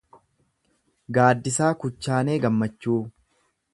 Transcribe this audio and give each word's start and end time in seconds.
Gaaddisaa 1.17 1.69
Kuchaanee 1.83 2.39
Gammachuu 2.47 2.99